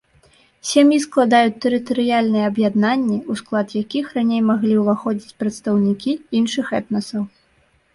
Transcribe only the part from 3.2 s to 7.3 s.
у склад якіх раней маглі ўваходзіць прадстаўнікі іншых этнасаў.